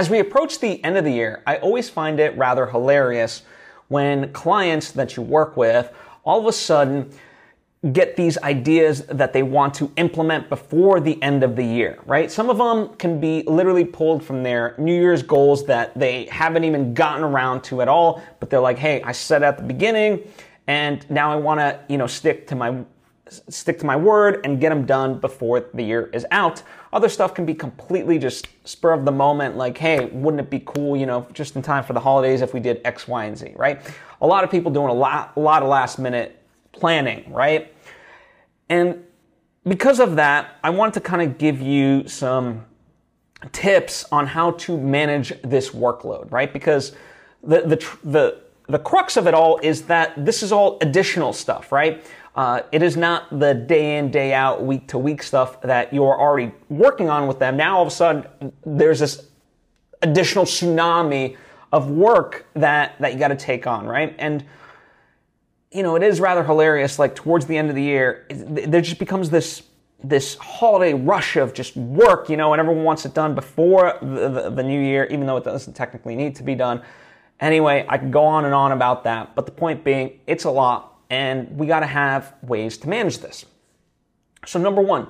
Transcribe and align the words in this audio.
as 0.00 0.08
we 0.08 0.18
approach 0.18 0.60
the 0.60 0.82
end 0.82 0.96
of 0.96 1.04
the 1.04 1.12
year, 1.12 1.42
I 1.46 1.56
always 1.56 1.90
find 1.90 2.20
it 2.20 2.34
rather 2.38 2.64
hilarious 2.64 3.42
when 3.88 4.32
clients 4.32 4.92
that 4.92 5.14
you 5.14 5.22
work 5.22 5.58
with 5.58 5.92
all 6.24 6.40
of 6.40 6.46
a 6.46 6.54
sudden 6.54 7.10
get 7.92 8.16
these 8.16 8.38
ideas 8.38 9.04
that 9.08 9.34
they 9.34 9.42
want 9.42 9.74
to 9.74 9.92
implement 9.98 10.48
before 10.48 11.00
the 11.00 11.22
end 11.22 11.44
of 11.44 11.54
the 11.54 11.62
year, 11.62 11.98
right? 12.06 12.30
Some 12.30 12.48
of 12.48 12.56
them 12.56 12.96
can 12.96 13.20
be 13.20 13.42
literally 13.42 13.84
pulled 13.84 14.24
from 14.24 14.42
their 14.42 14.74
New 14.78 14.98
Year's 14.98 15.22
goals 15.22 15.66
that 15.66 15.92
they 15.98 16.24
haven't 16.30 16.64
even 16.64 16.94
gotten 16.94 17.22
around 17.22 17.62
to 17.64 17.82
at 17.82 17.88
all, 17.88 18.22
but 18.38 18.48
they're 18.48 18.58
like, 18.58 18.78
"Hey, 18.78 19.02
I 19.02 19.12
said 19.12 19.42
at 19.42 19.58
the 19.58 19.64
beginning 19.64 20.20
and 20.66 21.04
now 21.10 21.30
I 21.30 21.36
want 21.36 21.60
to, 21.60 21.78
you 21.90 21.98
know, 21.98 22.06
stick 22.06 22.46
to 22.46 22.56
my 22.56 22.84
stick 23.48 23.78
to 23.78 23.86
my 23.86 23.96
word 23.96 24.40
and 24.44 24.60
get 24.60 24.70
them 24.70 24.84
done 24.84 25.18
before 25.18 25.68
the 25.72 25.82
year 25.82 26.10
is 26.12 26.26
out. 26.30 26.62
Other 26.92 27.08
stuff 27.08 27.34
can 27.34 27.46
be 27.46 27.54
completely 27.54 28.18
just 28.18 28.48
spur 28.64 28.92
of 28.92 29.04
the 29.04 29.12
moment, 29.12 29.56
like, 29.56 29.78
hey, 29.78 30.06
wouldn't 30.06 30.40
it 30.40 30.50
be 30.50 30.62
cool, 30.66 30.96
you 30.96 31.06
know, 31.06 31.26
just 31.32 31.56
in 31.56 31.62
time 31.62 31.84
for 31.84 31.92
the 31.92 32.00
holidays 32.00 32.42
if 32.42 32.52
we 32.52 32.60
did 32.60 32.80
X, 32.84 33.06
Y, 33.06 33.24
and 33.24 33.38
Z, 33.38 33.52
right? 33.56 33.80
A 34.20 34.26
lot 34.26 34.44
of 34.44 34.50
people 34.50 34.70
doing 34.70 34.88
a 34.88 34.94
lot, 34.94 35.32
a 35.36 35.40
lot 35.40 35.62
of 35.62 35.68
last 35.68 35.98
minute 35.98 36.42
planning, 36.72 37.32
right? 37.32 37.72
And 38.68 39.04
because 39.64 40.00
of 40.00 40.16
that, 40.16 40.58
I 40.64 40.70
want 40.70 40.94
to 40.94 41.00
kind 41.00 41.22
of 41.22 41.38
give 41.38 41.60
you 41.60 42.08
some 42.08 42.64
tips 43.52 44.04
on 44.12 44.26
how 44.26 44.52
to 44.52 44.76
manage 44.76 45.32
this 45.42 45.70
workload, 45.70 46.30
right? 46.30 46.52
Because 46.52 46.92
the, 47.42 47.62
the, 47.62 47.96
the, 48.04 48.40
the 48.68 48.78
crux 48.78 49.16
of 49.16 49.26
it 49.26 49.34
all 49.34 49.58
is 49.58 49.82
that 49.82 50.24
this 50.24 50.42
is 50.42 50.52
all 50.52 50.78
additional 50.80 51.32
stuff, 51.32 51.72
right? 51.72 52.04
Uh, 52.34 52.62
it 52.70 52.82
is 52.82 52.96
not 52.96 53.40
the 53.40 53.54
day 53.54 53.98
in, 53.98 54.10
day 54.10 54.32
out, 54.32 54.62
week 54.62 54.86
to 54.88 54.98
week 54.98 55.22
stuff 55.22 55.60
that 55.62 55.92
you're 55.92 56.18
already 56.18 56.52
working 56.68 57.10
on 57.10 57.26
with 57.26 57.38
them. 57.38 57.56
Now 57.56 57.76
all 57.76 57.82
of 57.82 57.88
a 57.88 57.90
sudden, 57.90 58.52
there's 58.64 59.00
this 59.00 59.26
additional 60.02 60.44
tsunami 60.44 61.36
of 61.72 61.90
work 61.90 62.46
that, 62.54 62.98
that 63.00 63.12
you 63.12 63.18
got 63.18 63.28
to 63.28 63.36
take 63.36 63.66
on, 63.66 63.86
right? 63.86 64.14
And, 64.18 64.44
you 65.72 65.82
know, 65.82 65.96
it 65.96 66.02
is 66.02 66.20
rather 66.20 66.44
hilarious. 66.44 66.98
Like 66.98 67.14
towards 67.14 67.46
the 67.46 67.56
end 67.56 67.68
of 67.68 67.74
the 67.74 67.82
year, 67.82 68.26
there 68.30 68.80
just 68.80 68.98
becomes 68.98 69.30
this 69.30 69.62
this 70.02 70.36
holiday 70.36 70.94
rush 70.94 71.36
of 71.36 71.52
just 71.52 71.76
work, 71.76 72.30
you 72.30 72.36
know, 72.38 72.54
and 72.54 72.60
everyone 72.60 72.84
wants 72.84 73.04
it 73.04 73.12
done 73.12 73.34
before 73.34 73.98
the, 74.00 74.30
the, 74.30 74.50
the, 74.50 74.62
new 74.62 74.80
year, 74.80 75.04
even 75.10 75.26
though 75.26 75.36
it 75.36 75.44
doesn't 75.44 75.74
technically 75.74 76.16
need 76.16 76.34
to 76.34 76.42
be 76.42 76.54
done. 76.54 76.80
Anyway, 77.38 77.84
I 77.86 77.98
could 77.98 78.10
go 78.10 78.24
on 78.24 78.46
and 78.46 78.54
on 78.54 78.72
about 78.72 79.04
that, 79.04 79.34
but 79.34 79.44
the 79.44 79.52
point 79.52 79.84
being, 79.84 80.18
it's 80.26 80.44
a 80.44 80.50
lot 80.50 80.89
and 81.10 81.50
we 81.58 81.66
got 81.66 81.80
to 81.80 81.86
have 81.86 82.32
ways 82.42 82.78
to 82.78 82.88
manage 82.88 83.18
this. 83.18 83.44
So, 84.46 84.58
number 84.58 84.80
one, 84.80 85.08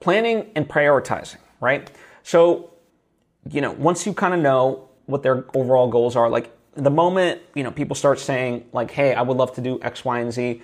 planning 0.00 0.50
and 0.56 0.68
prioritizing, 0.68 1.36
right? 1.60 1.90
So, 2.22 2.72
you 3.50 3.60
know, 3.60 3.72
once 3.72 4.06
you 4.06 4.14
kind 4.14 4.34
of 4.34 4.40
know 4.40 4.88
what 5.06 5.22
their 5.22 5.44
overall 5.54 5.88
goals 5.88 6.16
are, 6.16 6.28
like 6.28 6.50
the 6.74 6.90
moment, 6.90 7.42
you 7.54 7.62
know, 7.62 7.70
people 7.70 7.94
start 7.94 8.18
saying, 8.18 8.64
like, 8.72 8.90
hey, 8.90 9.14
I 9.14 9.22
would 9.22 9.36
love 9.36 9.54
to 9.54 9.60
do 9.60 9.78
X, 9.82 10.04
Y, 10.04 10.18
and 10.18 10.32
Z, 10.32 10.62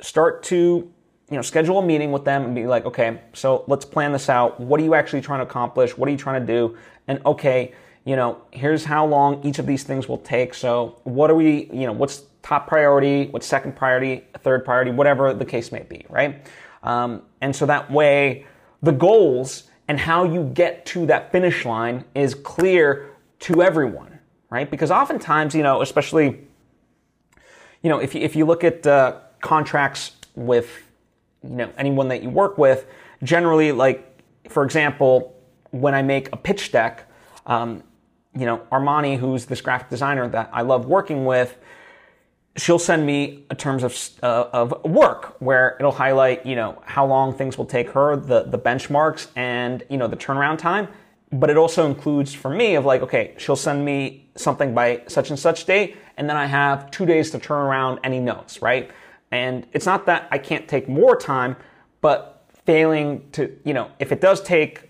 start 0.00 0.42
to, 0.44 0.56
you 0.56 1.36
know, 1.36 1.42
schedule 1.42 1.78
a 1.78 1.82
meeting 1.82 2.12
with 2.12 2.24
them 2.24 2.44
and 2.44 2.54
be 2.54 2.66
like, 2.66 2.84
okay, 2.84 3.20
so 3.32 3.64
let's 3.68 3.84
plan 3.84 4.12
this 4.12 4.28
out. 4.28 4.60
What 4.60 4.80
are 4.80 4.84
you 4.84 4.94
actually 4.94 5.22
trying 5.22 5.38
to 5.40 5.46
accomplish? 5.46 5.96
What 5.96 6.08
are 6.08 6.12
you 6.12 6.18
trying 6.18 6.44
to 6.44 6.46
do? 6.46 6.76
And 7.08 7.24
okay, 7.24 7.72
you 8.04 8.16
know, 8.16 8.42
here's 8.50 8.84
how 8.84 9.06
long 9.06 9.42
each 9.44 9.58
of 9.58 9.66
these 9.66 9.82
things 9.82 10.08
will 10.08 10.18
take. 10.18 10.54
So, 10.54 11.00
what 11.04 11.30
are 11.30 11.34
we, 11.34 11.70
you 11.72 11.86
know, 11.86 11.92
what's 11.92 12.22
top 12.46 12.68
priority, 12.68 13.26
what's 13.32 13.44
second 13.44 13.74
priority, 13.74 14.22
third 14.38 14.64
priority, 14.64 14.92
whatever 14.92 15.34
the 15.34 15.44
case 15.44 15.72
may 15.72 15.82
be, 15.82 16.06
right? 16.08 16.46
Um, 16.84 17.22
and 17.40 17.54
so 17.54 17.66
that 17.66 17.90
way, 17.90 18.46
the 18.82 18.92
goals 18.92 19.64
and 19.88 19.98
how 19.98 20.22
you 20.22 20.44
get 20.54 20.86
to 20.86 21.06
that 21.06 21.32
finish 21.32 21.64
line 21.64 22.04
is 22.14 22.36
clear 22.36 23.10
to 23.40 23.64
everyone, 23.64 24.20
right? 24.48 24.70
Because 24.70 24.92
oftentimes, 24.92 25.56
you 25.56 25.64
know, 25.64 25.82
especially, 25.82 26.46
you 27.82 27.90
know, 27.90 27.98
if 27.98 28.14
you, 28.14 28.20
if 28.20 28.36
you 28.36 28.44
look 28.44 28.62
at 28.62 28.86
uh, 28.86 29.18
contracts 29.40 30.12
with, 30.36 30.70
you 31.42 31.56
know, 31.56 31.72
anyone 31.76 32.06
that 32.08 32.22
you 32.22 32.30
work 32.30 32.58
with, 32.58 32.86
generally, 33.24 33.72
like, 33.72 34.22
for 34.48 34.62
example, 34.62 35.34
when 35.72 35.96
I 35.96 36.02
make 36.02 36.32
a 36.32 36.36
pitch 36.36 36.70
deck, 36.70 37.10
um, 37.46 37.82
you 38.38 38.46
know, 38.46 38.58
Armani, 38.70 39.18
who's 39.18 39.46
this 39.46 39.60
graphic 39.60 39.88
designer 39.88 40.28
that 40.28 40.48
I 40.52 40.62
love 40.62 40.86
working 40.86 41.24
with, 41.24 41.58
she'll 42.56 42.78
send 42.78 43.04
me 43.06 43.44
a 43.50 43.54
terms 43.54 43.82
of, 43.82 43.96
uh, 44.22 44.48
of 44.52 44.84
work 44.84 45.36
where 45.40 45.76
it'll 45.78 45.92
highlight, 45.92 46.46
you 46.46 46.56
know, 46.56 46.82
how 46.84 47.06
long 47.06 47.34
things 47.34 47.58
will 47.58 47.66
take 47.66 47.90
her, 47.90 48.16
the, 48.16 48.44
the 48.44 48.58
benchmarks 48.58 49.28
and, 49.36 49.82
you 49.90 49.96
know, 49.96 50.08
the 50.08 50.16
turnaround 50.16 50.58
time. 50.58 50.88
But 51.32 51.50
it 51.50 51.56
also 51.56 51.86
includes 51.86 52.32
for 52.32 52.50
me 52.50 52.76
of 52.76 52.84
like, 52.84 53.02
okay, 53.02 53.34
she'll 53.36 53.56
send 53.56 53.84
me 53.84 54.28
something 54.36 54.74
by 54.74 55.02
such 55.06 55.30
and 55.30 55.38
such 55.38 55.66
date. 55.66 55.96
And 56.16 56.28
then 56.28 56.36
I 56.36 56.46
have 56.46 56.90
two 56.90 57.04
days 57.04 57.30
to 57.32 57.38
turn 57.38 57.58
around 57.58 58.00
any 58.04 58.20
notes, 58.20 58.62
right? 58.62 58.90
And 59.30 59.66
it's 59.72 59.86
not 59.86 60.06
that 60.06 60.28
I 60.30 60.38
can't 60.38 60.66
take 60.68 60.88
more 60.88 61.16
time, 61.16 61.56
but 62.00 62.46
failing 62.64 63.28
to, 63.32 63.54
you 63.64 63.74
know, 63.74 63.90
if 63.98 64.12
it 64.12 64.20
does 64.20 64.40
take 64.40 64.85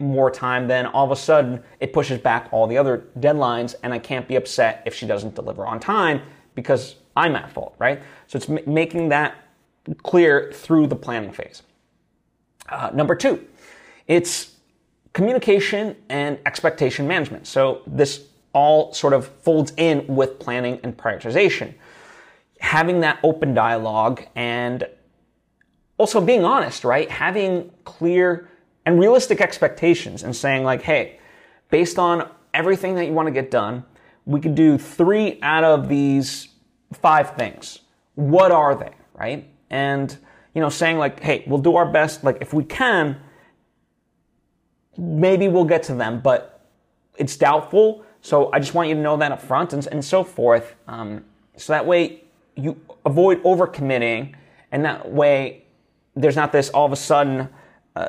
more 0.00 0.30
time, 0.30 0.66
then 0.66 0.86
all 0.86 1.04
of 1.04 1.10
a 1.10 1.16
sudden 1.16 1.62
it 1.78 1.92
pushes 1.92 2.18
back 2.18 2.48
all 2.50 2.66
the 2.66 2.78
other 2.78 3.06
deadlines 3.18 3.74
and 3.82 3.92
I 3.92 3.98
can't 3.98 4.26
be 4.26 4.36
upset 4.36 4.82
if 4.86 4.94
she 4.94 5.06
doesn't 5.06 5.34
deliver 5.34 5.66
on 5.66 5.78
time 5.78 6.22
because 6.54 6.96
I'm 7.16 7.36
at 7.36 7.50
fault, 7.52 7.74
right? 7.78 8.02
So 8.26 8.36
it's 8.36 8.48
m- 8.48 8.58
making 8.66 9.10
that 9.10 9.34
clear 10.02 10.52
through 10.52 10.86
the 10.86 10.96
planning 10.96 11.32
phase. 11.32 11.62
Uh, 12.68 12.90
number 12.94 13.14
two, 13.14 13.44
it's 14.06 14.56
communication 15.12 15.96
and 16.08 16.38
expectation 16.46 17.06
management. 17.06 17.46
So 17.46 17.82
this 17.86 18.26
all 18.52 18.92
sort 18.92 19.12
of 19.12 19.26
folds 19.26 19.72
in 19.76 20.06
with 20.06 20.38
planning 20.38 20.80
and 20.82 20.96
prioritization. 20.96 21.74
Having 22.60 23.00
that 23.00 23.18
open 23.22 23.54
dialogue 23.54 24.26
and 24.34 24.86
also 25.98 26.20
being 26.20 26.44
honest, 26.44 26.84
right? 26.84 27.10
Having 27.10 27.70
clear 27.84 28.49
and 28.86 28.98
realistic 28.98 29.40
expectations 29.40 30.22
and 30.22 30.34
saying 30.34 30.64
like, 30.64 30.82
hey, 30.82 31.18
based 31.70 31.98
on 31.98 32.28
everything 32.54 32.94
that 32.94 33.06
you 33.06 33.12
want 33.12 33.26
to 33.26 33.32
get 33.32 33.50
done, 33.50 33.84
we 34.26 34.40
could 34.40 34.54
do 34.54 34.78
three 34.78 35.38
out 35.42 35.64
of 35.64 35.88
these 35.88 36.48
five 36.92 37.36
things. 37.36 37.80
What 38.14 38.52
are 38.52 38.74
they, 38.74 38.92
right? 39.14 39.48
And, 39.70 40.16
you 40.54 40.60
know, 40.60 40.68
saying 40.68 40.98
like, 40.98 41.20
hey, 41.20 41.44
we'll 41.46 41.58
do 41.58 41.76
our 41.76 41.90
best. 41.90 42.24
Like, 42.24 42.38
if 42.40 42.52
we 42.52 42.64
can, 42.64 43.20
maybe 44.96 45.48
we'll 45.48 45.64
get 45.64 45.82
to 45.84 45.94
them, 45.94 46.20
but 46.20 46.66
it's 47.16 47.36
doubtful. 47.36 48.04
So 48.20 48.50
I 48.52 48.58
just 48.58 48.74
want 48.74 48.88
you 48.88 48.94
to 48.94 49.00
know 49.00 49.16
that 49.16 49.32
up 49.32 49.40
front 49.40 49.72
and, 49.72 49.86
and 49.86 50.04
so 50.04 50.24
forth. 50.24 50.74
Um, 50.86 51.24
so 51.56 51.72
that 51.72 51.86
way 51.86 52.24
you 52.56 52.80
avoid 53.04 53.42
overcommitting 53.42 54.34
and 54.72 54.84
that 54.84 55.10
way 55.10 55.64
there's 56.14 56.36
not 56.36 56.52
this 56.52 56.68
all 56.70 56.86
of 56.86 56.92
a 56.92 56.96
sudden 56.96 57.48
uh, 57.96 58.08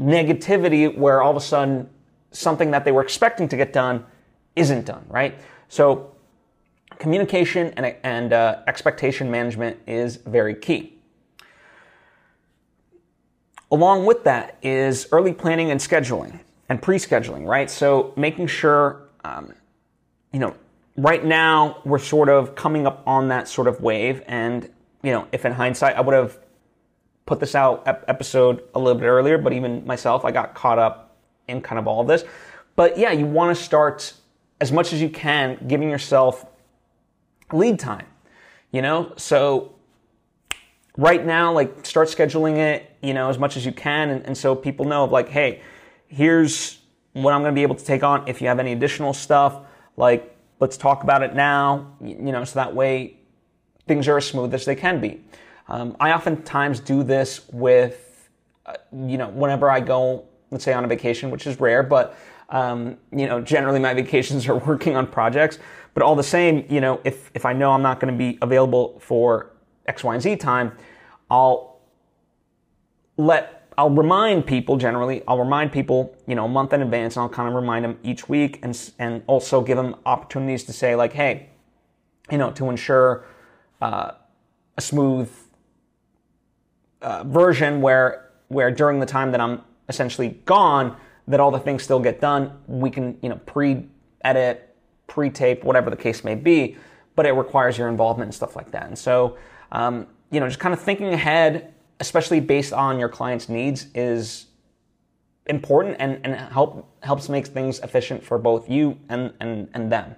negativity 0.00 0.96
where 0.96 1.22
all 1.22 1.30
of 1.30 1.36
a 1.36 1.40
sudden 1.40 1.88
something 2.30 2.70
that 2.72 2.84
they 2.84 2.92
were 2.92 3.02
expecting 3.02 3.48
to 3.48 3.56
get 3.56 3.72
done 3.72 4.04
isn't 4.56 4.86
done, 4.86 5.04
right? 5.08 5.38
So 5.68 6.14
communication 6.98 7.72
and, 7.76 7.94
and 8.02 8.32
uh, 8.32 8.62
expectation 8.66 9.30
management 9.30 9.78
is 9.86 10.16
very 10.16 10.54
key. 10.54 10.94
Along 13.70 14.06
with 14.06 14.24
that 14.24 14.58
is 14.62 15.08
early 15.10 15.32
planning 15.32 15.70
and 15.70 15.80
scheduling 15.80 16.40
and 16.68 16.80
pre-scheduling, 16.80 17.46
right? 17.46 17.70
So 17.70 18.12
making 18.16 18.46
sure, 18.46 19.08
um, 19.24 19.52
you 20.32 20.38
know, 20.38 20.54
right 20.96 21.24
now 21.24 21.78
we're 21.84 21.98
sort 21.98 22.28
of 22.28 22.54
coming 22.54 22.86
up 22.86 23.02
on 23.06 23.28
that 23.28 23.48
sort 23.48 23.66
of 23.66 23.80
wave, 23.80 24.22
and 24.26 24.68
you 25.02 25.12
know, 25.12 25.26
if 25.32 25.44
in 25.44 25.52
hindsight 25.52 25.96
I 25.96 26.00
would 26.00 26.14
have 26.14 26.38
put 27.26 27.40
this 27.40 27.54
out 27.54 27.82
episode 27.86 28.64
a 28.74 28.78
little 28.78 29.00
bit 29.00 29.06
earlier, 29.06 29.38
but 29.38 29.52
even 29.52 29.86
myself, 29.86 30.24
I 30.24 30.30
got 30.30 30.54
caught 30.54 30.78
up 30.78 31.16
in 31.48 31.60
kind 31.60 31.78
of 31.78 31.86
all 31.86 32.00
of 32.00 32.06
this. 32.06 32.24
But 32.76 32.98
yeah, 32.98 33.12
you 33.12 33.26
want 33.26 33.56
to 33.56 33.62
start 33.62 34.12
as 34.60 34.72
much 34.72 34.92
as 34.92 35.00
you 35.00 35.08
can 35.08 35.58
giving 35.66 35.90
yourself 35.90 36.44
lead 37.52 37.78
time, 37.78 38.06
you 38.72 38.82
know? 38.82 39.12
So 39.16 39.74
right 40.96 41.24
now, 41.24 41.52
like 41.52 41.86
start 41.86 42.08
scheduling 42.08 42.56
it, 42.56 42.90
you 43.02 43.14
know, 43.14 43.30
as 43.30 43.38
much 43.38 43.56
as 43.56 43.64
you 43.64 43.72
can. 43.72 44.10
And, 44.10 44.26
and 44.26 44.36
so 44.36 44.54
people 44.54 44.84
know 44.84 45.04
like, 45.04 45.28
hey, 45.28 45.62
here's 46.08 46.78
what 47.12 47.32
I'm 47.32 47.42
going 47.42 47.52
to 47.52 47.58
be 47.58 47.62
able 47.62 47.76
to 47.76 47.84
take 47.84 48.02
on. 48.02 48.28
If 48.28 48.42
you 48.42 48.48
have 48.48 48.58
any 48.58 48.72
additional 48.72 49.14
stuff, 49.14 49.60
like 49.96 50.36
let's 50.60 50.76
talk 50.76 51.04
about 51.04 51.22
it 51.22 51.34
now, 51.34 51.96
you 52.02 52.32
know, 52.32 52.44
so 52.44 52.58
that 52.58 52.74
way 52.74 53.16
things 53.86 54.08
are 54.08 54.16
as 54.16 54.26
smooth 54.26 54.52
as 54.54 54.64
they 54.64 54.74
can 54.74 55.00
be. 55.00 55.22
Um, 55.68 55.96
I 55.98 56.12
oftentimes 56.12 56.80
do 56.80 57.02
this 57.02 57.48
with, 57.52 58.28
uh, 58.66 58.74
you 58.92 59.16
know, 59.16 59.28
whenever 59.28 59.70
I 59.70 59.80
go, 59.80 60.24
let's 60.50 60.64
say 60.64 60.72
on 60.72 60.84
a 60.84 60.88
vacation, 60.88 61.30
which 61.30 61.46
is 61.46 61.58
rare, 61.58 61.82
but, 61.82 62.16
um, 62.50 62.98
you 63.10 63.26
know, 63.26 63.40
generally 63.40 63.80
my 63.80 63.94
vacations 64.02 64.46
are 64.48 64.56
working 64.56 64.96
on 64.96 65.06
projects. 65.06 65.58
But 65.94 66.02
all 66.02 66.16
the 66.16 66.22
same, 66.22 66.66
you 66.68 66.80
know, 66.80 67.00
if, 67.04 67.30
if 67.34 67.46
I 67.46 67.52
know 67.52 67.70
I'm 67.70 67.82
not 67.82 68.00
going 68.00 68.12
to 68.12 68.18
be 68.18 68.38
available 68.42 68.98
for 69.00 69.52
X, 69.86 70.02
Y, 70.04 70.12
and 70.14 70.22
Z 70.22 70.36
time, 70.36 70.72
I'll 71.30 71.80
let 73.16 73.64
I'll 73.76 73.90
remind 73.90 74.46
people 74.46 74.76
generally, 74.76 75.22
I'll 75.26 75.38
remind 75.38 75.72
people, 75.72 76.16
you 76.26 76.34
know, 76.34 76.44
a 76.44 76.48
month 76.48 76.72
in 76.72 76.82
advance, 76.82 77.16
and 77.16 77.22
I'll 77.22 77.28
kind 77.28 77.48
of 77.48 77.54
remind 77.54 77.84
them 77.84 77.98
each 78.04 78.28
week 78.28 78.60
and, 78.62 78.90
and 78.98 79.22
also 79.26 79.62
give 79.62 79.76
them 79.76 79.96
opportunities 80.06 80.64
to 80.64 80.72
say, 80.72 80.94
like, 80.94 81.12
hey, 81.12 81.48
you 82.30 82.38
know, 82.38 82.52
to 82.52 82.70
ensure 82.70 83.24
uh, 83.82 84.12
a 84.76 84.80
smooth 84.80 85.28
uh, 87.04 87.24
version 87.24 87.80
where, 87.80 88.30
where 88.48 88.70
during 88.70 88.98
the 88.98 89.06
time 89.06 89.30
that 89.32 89.40
I'm 89.40 89.62
essentially 89.88 90.40
gone, 90.44 90.96
that 91.28 91.40
all 91.40 91.50
the 91.50 91.58
things 91.60 91.82
still 91.82 92.00
get 92.00 92.20
done. 92.20 92.52
We 92.66 92.90
can, 92.90 93.18
you 93.22 93.28
know, 93.28 93.40
pre 93.46 93.86
edit, 94.22 94.76
pre 95.06 95.30
tape, 95.30 95.64
whatever 95.64 95.90
the 95.90 95.96
case 95.96 96.24
may 96.24 96.34
be, 96.34 96.76
but 97.14 97.26
it 97.26 97.32
requires 97.32 97.78
your 97.78 97.88
involvement 97.88 98.28
and 98.28 98.34
stuff 98.34 98.56
like 98.56 98.70
that. 98.72 98.86
And 98.86 98.98
so, 98.98 99.36
um, 99.70 100.06
you 100.30 100.40
know, 100.40 100.48
just 100.48 100.60
kind 100.60 100.74
of 100.74 100.80
thinking 100.80 101.14
ahead 101.14 101.74
especially 102.00 102.40
based 102.40 102.72
on 102.72 102.98
your 102.98 103.08
client's 103.08 103.48
needs, 103.48 103.86
is 103.94 104.46
important 105.46 105.96
and, 105.98 106.20
and 106.24 106.34
help 106.52 106.88
helps 107.02 107.28
make 107.28 107.46
things 107.46 107.78
efficient 107.80 108.22
for 108.22 108.38
both 108.38 108.68
you 108.68 108.98
and, 109.08 109.32
and, 109.40 109.68
and 109.74 109.92
them. 109.92 110.16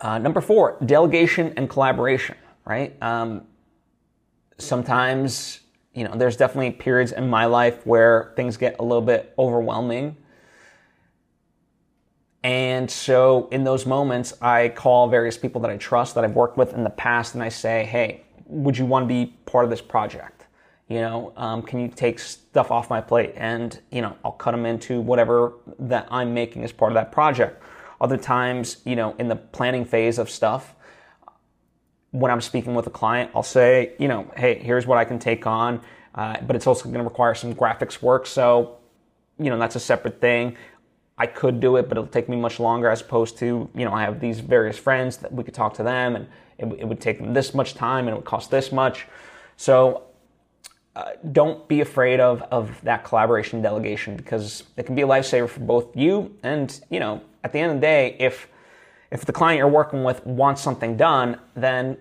Uh, 0.00 0.18
number 0.18 0.40
four, 0.40 0.78
delegation 0.84 1.52
and 1.56 1.68
collaboration, 1.68 2.36
right? 2.64 2.96
Um, 3.02 3.42
sometimes, 4.58 5.60
you 5.94 6.04
know, 6.04 6.14
there's 6.14 6.36
definitely 6.36 6.72
periods 6.72 7.12
in 7.12 7.28
my 7.28 7.46
life 7.46 7.86
where 7.86 8.32
things 8.36 8.56
get 8.56 8.76
a 8.78 8.82
little 8.82 9.02
bit 9.02 9.32
overwhelming. 9.38 10.16
And 12.44 12.90
so 12.90 13.48
in 13.50 13.64
those 13.64 13.84
moments, 13.84 14.32
I 14.40 14.68
call 14.68 15.08
various 15.08 15.36
people 15.36 15.60
that 15.62 15.70
I 15.70 15.76
trust 15.76 16.14
that 16.14 16.24
I've 16.24 16.36
worked 16.36 16.56
with 16.56 16.72
in 16.72 16.84
the 16.84 16.90
past 16.90 17.34
and 17.34 17.42
I 17.42 17.48
say, 17.48 17.84
hey, 17.84 18.22
would 18.46 18.78
you 18.78 18.86
want 18.86 19.04
to 19.04 19.06
be 19.08 19.34
part 19.44 19.64
of 19.64 19.70
this 19.70 19.80
project? 19.80 20.46
You 20.88 21.00
know, 21.00 21.32
um, 21.36 21.62
can 21.62 21.80
you 21.80 21.88
take 21.88 22.18
stuff 22.18 22.70
off 22.70 22.88
my 22.88 23.00
plate? 23.00 23.32
And, 23.36 23.78
you 23.90 24.00
know, 24.00 24.16
I'll 24.24 24.32
cut 24.32 24.52
them 24.52 24.64
into 24.64 25.00
whatever 25.00 25.54
that 25.80 26.08
I'm 26.10 26.32
making 26.32 26.64
as 26.64 26.72
part 26.72 26.92
of 26.92 26.94
that 26.94 27.12
project. 27.12 27.62
Other 28.00 28.16
times, 28.16 28.78
you 28.84 28.96
know, 28.96 29.14
in 29.18 29.28
the 29.28 29.36
planning 29.36 29.84
phase 29.84 30.18
of 30.18 30.30
stuff, 30.30 30.74
when 32.10 32.30
I'm 32.30 32.40
speaking 32.40 32.74
with 32.74 32.86
a 32.86 32.90
client, 32.90 33.30
I'll 33.34 33.42
say, 33.42 33.92
you 33.98 34.08
know, 34.08 34.30
hey, 34.36 34.58
here's 34.58 34.86
what 34.86 34.98
I 34.98 35.04
can 35.04 35.18
take 35.18 35.46
on, 35.46 35.80
uh, 36.14 36.36
but 36.46 36.56
it's 36.56 36.66
also 36.66 36.84
going 36.84 36.98
to 36.98 37.04
require 37.04 37.34
some 37.34 37.54
graphics 37.54 38.00
work. 38.00 38.26
So, 38.26 38.78
you 39.38 39.50
know, 39.50 39.58
that's 39.58 39.76
a 39.76 39.80
separate 39.80 40.20
thing. 40.20 40.56
I 41.18 41.26
could 41.26 41.60
do 41.60 41.76
it, 41.76 41.88
but 41.88 41.98
it'll 41.98 42.08
take 42.08 42.28
me 42.28 42.36
much 42.36 42.60
longer 42.60 42.88
as 42.88 43.00
opposed 43.00 43.38
to, 43.38 43.68
you 43.74 43.84
know, 43.84 43.92
I 43.92 44.02
have 44.02 44.20
these 44.20 44.40
various 44.40 44.78
friends 44.78 45.16
that 45.18 45.32
we 45.32 45.42
could 45.42 45.54
talk 45.54 45.74
to 45.74 45.82
them 45.82 46.16
and 46.16 46.28
it, 46.58 46.80
it 46.80 46.84
would 46.84 47.00
take 47.00 47.18
them 47.18 47.34
this 47.34 47.54
much 47.54 47.74
time 47.74 48.06
and 48.06 48.14
it 48.14 48.16
would 48.16 48.24
cost 48.24 48.50
this 48.50 48.70
much. 48.70 49.06
So 49.56 50.04
uh, 50.94 51.10
don't 51.32 51.66
be 51.68 51.80
afraid 51.80 52.20
of, 52.20 52.42
of 52.50 52.80
that 52.84 53.04
collaboration 53.04 53.60
delegation 53.60 54.16
because 54.16 54.64
it 54.76 54.86
can 54.86 54.94
be 54.94 55.02
a 55.02 55.06
lifesaver 55.06 55.48
for 55.48 55.60
both 55.60 55.96
you 55.96 56.34
and, 56.42 56.80
you 56.88 57.00
know, 57.00 57.20
at 57.44 57.52
the 57.52 57.58
end 57.58 57.72
of 57.72 57.76
the 57.78 57.80
day, 57.80 58.16
if, 58.18 58.48
if 59.10 59.24
the 59.24 59.32
client 59.32 59.58
you're 59.58 59.68
working 59.68 60.04
with 60.04 60.24
wants 60.26 60.62
something 60.62 60.96
done, 60.96 61.38
then, 61.54 61.96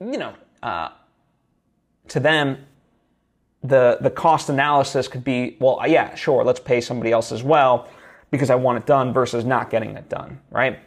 you 0.00 0.18
know, 0.18 0.34
uh, 0.62 0.90
to 2.08 2.20
them, 2.20 2.66
the, 3.62 3.98
the 4.00 4.10
cost 4.10 4.48
analysis 4.48 5.06
could 5.06 5.22
be, 5.22 5.56
well, 5.60 5.80
yeah, 5.86 6.14
sure, 6.14 6.44
let's 6.44 6.60
pay 6.60 6.80
somebody 6.80 7.12
else 7.12 7.30
as 7.30 7.42
well 7.42 7.88
because 8.30 8.50
I 8.50 8.54
want 8.54 8.78
it 8.78 8.86
done 8.86 9.12
versus 9.12 9.44
not 9.44 9.70
getting 9.70 9.96
it 9.96 10.08
done, 10.08 10.40
right? 10.50 10.78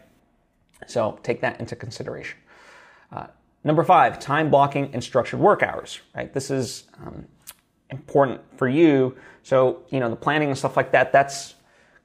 So 0.88 1.19
take 1.24 1.42
that 1.42 1.60
into 1.60 1.75
consideration. 1.75 2.38
Uh, 3.12 3.27
number 3.63 3.83
five, 3.83 4.19
time 4.19 4.50
blocking 4.50 4.89
and 4.94 5.04
structured 5.04 5.39
work 5.39 5.62
hours, 5.62 6.00
right? 6.15 6.33
This 6.33 6.50
is 6.50 6.86
um, 7.06 7.25
important 7.89 8.42
for 8.57 8.68
you. 8.68 9.15
So, 9.44 9.83
you 9.89 10.00
know, 10.00 10.10
the 10.10 10.15
planning 10.15 10.50
and 10.50 10.57
stuff 10.57 10.75
like 10.75 10.92
that, 10.92 11.12
that's 11.12 11.56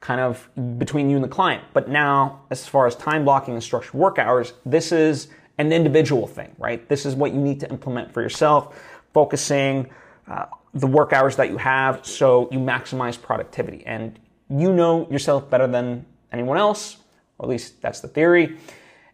kind 0.00 0.21
of 0.21 0.49
between 0.79 1.11
you 1.11 1.17
and 1.17 1.25
the 1.25 1.29
client. 1.29 1.65
But 1.73 1.89
now, 1.89 2.43
as 2.50 2.67
far 2.67 2.87
as 2.87 2.95
time 2.95 3.25
blocking 3.25 3.55
and 3.55 3.62
structured 3.62 3.95
work 3.95 4.19
hours, 4.19 4.53
this 4.65 4.93
is 4.93 5.29
an 5.59 5.73
individual 5.73 6.27
thing, 6.27 6.55
right? 6.59 6.89
This 6.89 7.05
is 7.05 7.17
what 7.17 7.33
you 7.33 7.41
need 7.41 7.61
to 7.61 7.71
implement 7.71 8.12
for 8.12 8.23
yourself, 8.23 8.81
focusing 9.12 9.91
uh, 10.29 10.47
the 10.75 10.87
work 10.87 11.12
hours 11.12 11.37
that 11.37 11.50
you 11.50 11.56
have 11.56 12.06
so 12.06 12.49
you 12.53 12.59
maximize 12.59 13.21
productivity. 13.21 13.85
And 13.87 14.19
you 14.49 14.73
know 14.73 15.11
yourself 15.11 15.50
better 15.50 15.67
than 15.67 16.06
anyone 16.33 16.59
else, 16.59 16.99
or 17.39 17.47
at 17.47 17.51
least 17.51 17.83
that's 17.83 18.01
the 18.01 18.09
theory. 18.09 18.56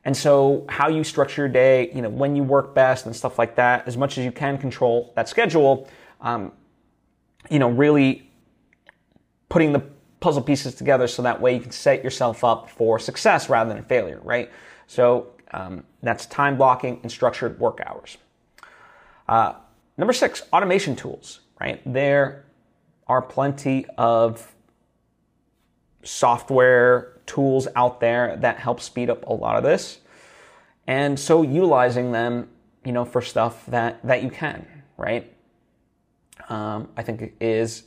And 0.05 0.15
so 0.15 0.67
how 0.69 0.89
you 0.89 1.03
structure 1.03 1.43
your 1.43 1.49
day, 1.49 1.91
you 1.95 2.03
know, 2.03 2.11
when 2.11 2.37
you 2.37 2.43
work 2.43 2.75
best 2.75 3.07
and 3.07 3.17
stuff 3.17 3.39
like 3.39 3.57
that, 3.57 3.89
as 3.89 3.97
much 3.97 4.19
as 4.19 4.25
you 4.25 4.33
can 4.33 4.59
control 4.59 5.13
that 5.17 5.29
schedule, 5.29 5.89
um, 6.21 6.53
you 7.51 7.59
know, 7.59 7.71
really 7.71 8.31
putting 9.49 9.73
the 9.73 9.81
puzzle 10.25 10.41
pieces 10.41 10.75
together 10.75 11.07
so 11.07 11.21
that 11.21 11.39
way 11.39 11.53
you 11.53 11.61
can 11.61 11.71
set 11.71 12.03
yourself 12.03 12.45
up 12.45 12.71
for 12.71 12.99
success 12.99 13.51
rather 13.51 13.75
than 13.75 13.85
failure, 13.85 14.21
right? 14.25 14.51
So 14.87 15.35
um, 15.51 15.85
that's 16.03 16.25
time 16.25 16.57
blocking 16.57 16.99
and 17.03 17.13
structured 17.13 17.61
work 17.61 17.83
hours. 17.85 18.17
Uh, 19.29 19.53
number 19.99 20.15
six, 20.15 20.43
automation 20.51 20.97
tools, 20.97 21.41
right? 21.61 21.83
There 21.85 22.47
are 23.07 23.21
plenty 23.21 23.85
of 23.99 24.51
software 26.05 27.21
tools 27.27 27.69
out 27.77 28.01
there 28.01 28.39
that 28.39 28.57
help 28.57 28.81
speed 28.81 29.11
up 29.11 29.27
a 29.27 29.33
lot 29.35 29.57
of 29.57 29.63
this. 29.63 29.99
And 30.87 31.21
so 31.21 31.43
utilizing 31.43 32.13
them, 32.13 32.49
you 32.83 32.93
know, 32.93 33.05
for 33.05 33.21
stuff 33.21 33.67
that, 33.67 34.01
that 34.07 34.23
you 34.23 34.31
can, 34.31 34.67
right? 34.97 35.31
Um, 36.49 36.89
I 36.97 37.03
think 37.03 37.35
is 37.43 37.83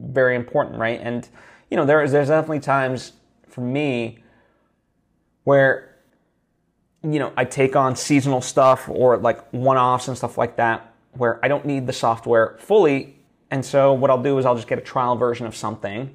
very 0.00 0.36
important, 0.36 0.78
right? 0.78 1.00
And, 1.02 1.28
you 1.70 1.76
know, 1.76 1.84
there's, 1.84 2.12
there's 2.12 2.28
definitely 2.28 2.60
times 2.60 3.12
for 3.48 3.60
me 3.60 4.18
where, 5.44 5.96
you 7.02 7.18
know, 7.18 7.32
I 7.36 7.44
take 7.44 7.76
on 7.76 7.96
seasonal 7.96 8.40
stuff 8.40 8.88
or 8.88 9.16
like 9.16 9.48
one-offs 9.52 10.08
and 10.08 10.16
stuff 10.16 10.36
like 10.36 10.56
that 10.56 10.94
where 11.12 11.42
I 11.44 11.48
don't 11.48 11.64
need 11.64 11.86
the 11.86 11.92
software 11.92 12.56
fully. 12.60 13.16
And 13.50 13.64
so 13.64 13.92
what 13.92 14.10
I'll 14.10 14.22
do 14.22 14.38
is 14.38 14.44
I'll 14.44 14.54
just 14.54 14.68
get 14.68 14.78
a 14.78 14.82
trial 14.82 15.16
version 15.16 15.46
of 15.46 15.56
something 15.56 16.14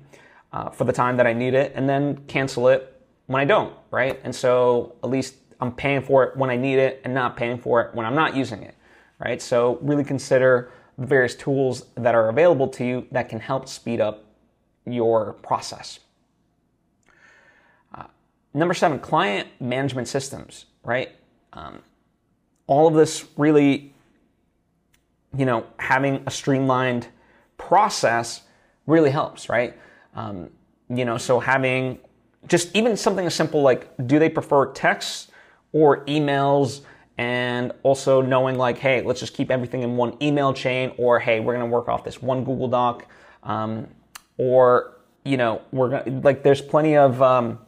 uh, 0.51 0.69
for 0.69 0.83
the 0.83 0.93
time 0.93 1.17
that 1.17 1.25
I 1.25 1.33
need 1.33 1.53
it 1.53 1.73
and 1.75 1.89
then 1.89 2.17
cancel 2.27 2.67
it 2.67 3.01
when 3.25 3.41
I 3.41 3.45
don't, 3.45 3.73
right? 3.91 4.19
And 4.23 4.35
so 4.35 4.95
at 5.03 5.09
least 5.09 5.35
I'm 5.59 5.71
paying 5.71 6.01
for 6.01 6.23
it 6.25 6.37
when 6.37 6.49
I 6.49 6.57
need 6.57 6.77
it 6.77 7.01
and 7.03 7.13
not 7.13 7.35
paying 7.37 7.57
for 7.57 7.81
it 7.81 7.95
when 7.95 8.05
I'm 8.05 8.15
not 8.15 8.35
using 8.35 8.61
it, 8.63 8.75
right? 9.19 9.41
So 9.41 9.79
really 9.81 10.03
consider 10.03 10.71
the 10.97 11.05
various 11.05 11.35
tools 11.35 11.85
that 11.95 12.15
are 12.15 12.29
available 12.29 12.67
to 12.67 12.85
you 12.85 13.07
that 13.11 13.29
can 13.29 13.39
help 13.39 13.67
speed 13.67 13.99
up 13.99 14.25
your 14.85 15.33
process. 15.33 15.99
Uh, 17.93 18.05
number 18.53 18.73
seven, 18.73 18.99
client 18.99 19.47
management 19.59 20.07
systems, 20.07 20.65
right? 20.83 21.11
Um, 21.53 21.79
all 22.67 22.87
of 22.87 22.93
this 22.93 23.25
really, 23.37 23.93
you 25.37 25.45
know, 25.45 25.65
having 25.77 26.23
a 26.25 26.31
streamlined 26.31 27.07
process 27.57 28.41
really 28.85 29.09
helps, 29.09 29.49
right? 29.49 29.77
Um, 30.15 30.49
you 30.89 31.05
know, 31.05 31.17
so 31.17 31.39
having 31.39 31.99
just 32.47 32.75
even 32.75 32.97
something 32.97 33.25
as 33.25 33.33
simple 33.33 33.61
like 33.61 33.89
do 34.05 34.19
they 34.19 34.29
prefer 34.29 34.71
texts 34.73 35.29
or 35.71 36.05
emails 36.05 36.81
and 37.17 37.71
also 37.83 38.21
knowing 38.21 38.57
like 38.57 38.77
hey 38.77 39.01
let's 39.03 39.19
just 39.19 39.33
keep 39.33 39.51
everything 39.51 39.83
in 39.83 39.95
one 39.95 40.17
email 40.21 40.53
chain 40.53 40.91
or 40.97 41.19
hey 41.19 41.39
we're 41.39 41.53
going 41.53 41.65
to 41.65 41.71
work 41.71 41.87
off 41.87 42.03
this 42.03 42.21
one 42.21 42.43
google 42.43 42.67
doc 42.67 43.05
um, 43.43 43.87
or 44.37 44.97
you 45.23 45.37
know 45.37 45.61
we're 45.71 45.89
going 45.89 46.21
like 46.21 46.43
there's 46.43 46.61
plenty 46.61 46.97
of 46.97 47.21
um, 47.21 47.59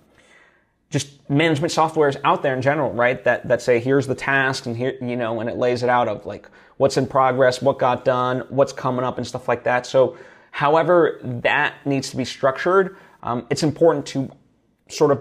just 0.89 1.29
management 1.29 1.71
softwares 1.71 2.19
out 2.23 2.41
there 2.41 2.55
in 2.55 2.61
general 2.61 2.91
right 2.91 3.23
that 3.23 3.47
that 3.47 3.61
say 3.61 3.79
here's 3.79 4.07
the 4.07 4.15
task 4.15 4.65
and 4.65 4.75
here 4.75 4.97
you 5.01 5.15
know 5.15 5.39
and 5.39 5.49
it 5.49 5.57
lays 5.57 5.83
it 5.83 5.89
out 5.89 6.07
of 6.07 6.25
like 6.25 6.49
what's 6.77 6.97
in 6.97 7.05
progress 7.05 7.61
what 7.61 7.77
got 7.77 8.03
done 8.03 8.43
what's 8.49 8.73
coming 8.73 9.05
up 9.05 9.17
and 9.17 9.27
stuff 9.27 9.47
like 9.47 9.63
that 9.63 9.85
so 9.85 10.17
However, 10.55 11.19
that 11.21 11.85
needs 11.85 12.09
to 12.11 12.15
be 12.15 12.23
structured. 12.23 12.95
Um, 13.23 13.45
it's 13.49 13.61
important 13.61 14.05
to 14.05 14.31
sort 14.87 15.11
of 15.11 15.19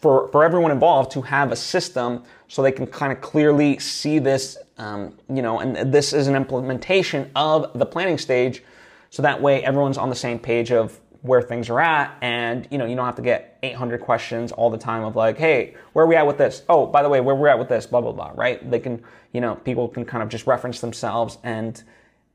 for, 0.00 0.28
for 0.28 0.44
everyone 0.44 0.70
involved 0.70 1.10
to 1.12 1.22
have 1.22 1.52
a 1.52 1.56
system 1.56 2.24
so 2.48 2.62
they 2.62 2.72
can 2.72 2.86
kind 2.86 3.12
of 3.12 3.20
clearly 3.20 3.78
see 3.78 4.18
this, 4.18 4.56
um, 4.78 5.14
you 5.28 5.42
know, 5.42 5.60
and 5.60 5.92
this 5.92 6.12
is 6.12 6.26
an 6.26 6.34
implementation 6.34 7.30
of 7.36 7.78
the 7.78 7.86
planning 7.86 8.18
stage. 8.18 8.62
So 9.10 9.22
that 9.22 9.40
way 9.40 9.62
everyone's 9.64 9.98
on 9.98 10.08
the 10.08 10.16
same 10.16 10.38
page 10.38 10.72
of 10.72 10.98
where 11.22 11.42
things 11.42 11.68
are 11.68 11.80
at. 11.80 12.16
And, 12.22 12.66
you 12.70 12.78
know, 12.78 12.86
you 12.86 12.96
don't 12.96 13.04
have 13.04 13.16
to 13.16 13.22
get 13.22 13.58
800 13.62 14.00
questions 14.00 14.52
all 14.52 14.70
the 14.70 14.78
time 14.78 15.04
of 15.04 15.16
like, 15.16 15.36
hey, 15.36 15.74
where 15.92 16.04
are 16.04 16.08
we 16.08 16.16
at 16.16 16.26
with 16.26 16.38
this? 16.38 16.62
Oh, 16.68 16.86
by 16.86 17.02
the 17.02 17.08
way, 17.08 17.20
where 17.20 17.34
we're 17.34 17.48
at 17.48 17.58
with 17.58 17.68
this, 17.68 17.86
blah, 17.86 18.00
blah, 18.00 18.12
blah, 18.12 18.32
right? 18.34 18.70
They 18.70 18.80
can, 18.80 19.02
you 19.32 19.40
know, 19.40 19.56
people 19.56 19.86
can 19.88 20.04
kind 20.04 20.22
of 20.22 20.28
just 20.28 20.46
reference 20.46 20.80
themselves 20.80 21.38
and 21.42 21.82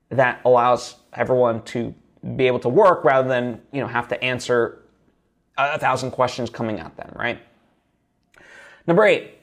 that 0.09 0.39
allows 0.45 0.97
everyone 1.13 1.63
to 1.63 1.93
be 2.35 2.47
able 2.47 2.59
to 2.59 2.69
work 2.69 3.03
rather 3.03 3.27
than 3.27 3.61
you 3.71 3.81
know 3.81 3.87
have 3.87 4.07
to 4.07 4.23
answer 4.23 4.81
a 5.57 5.79
thousand 5.79 6.11
questions 6.11 6.49
coming 6.49 6.79
at 6.79 6.95
them, 6.97 7.11
right? 7.15 7.39
Number 8.87 9.05
eight, 9.05 9.39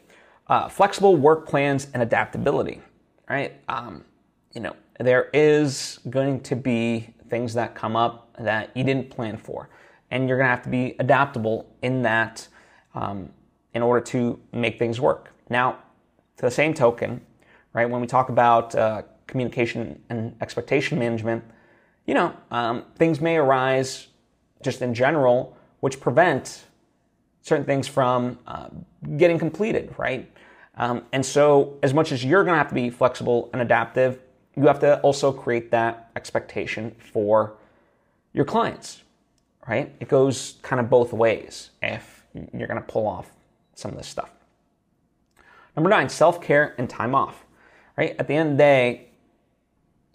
uh, 0.49 0.69
flexible 0.69 1.17
work 1.17 1.49
plans 1.49 1.89
and 1.95 2.03
adaptability, 2.03 2.81
right? 3.29 3.55
Um, 3.69 4.05
you 4.53 4.61
know, 4.61 4.77
there 5.01 5.31
is 5.33 5.99
going 6.11 6.41
to 6.41 6.57
be 6.57 7.15
things 7.29 7.55
that 7.55 7.75
come 7.75 7.97
up 7.97 8.37
that 8.39 8.77
you 8.77 8.85
didn't 8.85 9.11
plan 9.11 9.37
for. 9.37 9.69
And 10.11 10.29
you're 10.29 10.37
going 10.37 10.47
to 10.47 10.51
have 10.51 10.63
to 10.63 10.69
be 10.69 10.95
adaptable 10.99 11.75
in 11.81 12.03
that 12.03 12.47
um, 12.95 13.31
in 13.73 13.83
order 13.83 14.05
to 14.07 14.39
make 14.53 14.79
things 14.79 15.01
work. 15.01 15.33
Now, 15.49 15.79
to 16.37 16.43
the 16.43 16.51
same 16.51 16.75
token, 16.75 17.23
right, 17.73 17.89
when 17.89 18.01
we 18.01 18.07
talk 18.07 18.29
about 18.29 18.75
uh, 18.75 19.03
communication 19.27 20.03
and 20.11 20.37
expectation 20.43 20.99
management, 20.99 21.43
you 22.07 22.13
know, 22.13 22.35
um, 22.51 22.85
things 22.97 23.21
may 23.21 23.37
arise 23.37 24.09
just 24.63 24.83
in 24.83 24.93
general 24.93 25.57
which 25.81 25.99
prevent 25.99 26.67
certain 27.43 27.67
things 27.67 27.87
from 27.87 28.39
uh, 28.47 28.69
getting 29.17 29.39
completed, 29.39 29.95
right? 29.99 30.31
Um, 30.77 31.05
and 31.13 31.25
so, 31.25 31.79
as 31.83 31.93
much 31.93 32.13
as 32.13 32.25
you're 32.25 32.45
going 32.45 32.55
to 32.55 32.59
have 32.59 32.69
to 32.69 32.75
be 32.75 32.89
flexible 32.89 33.51
and 33.53 33.61
adaptive, 33.61 34.21
you 34.57 34.67
have 34.67 34.79
to 34.81 35.01
also 35.01 35.33
create 35.33 35.71
that 35.71 36.11
expectation 36.17 36.95
for 36.99 37.55
your 38.33 38.45
clients, 38.45 39.03
right? 39.69 39.95
It 40.01 40.09
goes 40.09 40.55
kind 40.63 40.81
of 40.81 40.89
both 40.89 41.13
ways 41.13 41.71
if 41.83 42.25
you're 42.35 42.67
going 42.67 42.81
to 42.81 42.87
pull 42.87 43.07
off 43.07 43.31
some 43.75 43.91
of 43.91 43.97
this 43.97 44.07
stuff. 44.07 44.31
Number 45.77 45.91
nine, 45.91 46.09
self 46.09 46.41
care 46.41 46.75
and 46.79 46.89
time 46.89 47.15
off, 47.15 47.45
right? 47.97 48.17
At 48.19 48.29
the 48.29 48.35
end 48.35 48.53
of 48.53 48.57
the 48.57 48.63
day, 48.63 49.09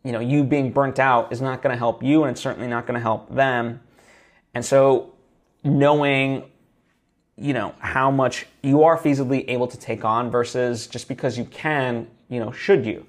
you 0.03 0.11
know, 0.11 0.19
you 0.19 0.43
being 0.43 0.71
burnt 0.71 0.99
out 0.99 1.31
is 1.31 1.41
not 1.41 1.61
going 1.61 1.73
to 1.73 1.77
help 1.77 2.01
you 2.01 2.23
and 2.23 2.31
it's 2.31 2.41
certainly 2.41 2.67
not 2.67 2.87
going 2.87 2.95
to 2.95 3.01
help 3.01 3.33
them. 3.33 3.81
And 4.53 4.63
so, 4.65 5.13
knowing 5.63 6.43
you 7.37 7.53
know 7.53 7.73
how 7.79 8.09
much 8.09 8.47
you 8.63 8.83
are 8.83 8.97
feasibly 8.97 9.45
able 9.47 9.67
to 9.67 9.77
take 9.77 10.03
on 10.03 10.31
versus 10.31 10.87
just 10.87 11.07
because 11.07 11.37
you 11.37 11.45
can 11.45 12.07
you 12.29 12.39
know 12.39 12.51
should 12.51 12.85
you. 12.85 13.05